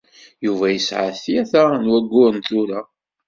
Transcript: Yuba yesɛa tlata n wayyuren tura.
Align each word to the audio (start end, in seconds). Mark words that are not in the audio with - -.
Yuba 0.45 0.65
yesɛa 0.73 1.09
tlata 1.23 1.63
n 1.81 1.89
wayyuren 1.91 2.37
tura. 2.47 2.79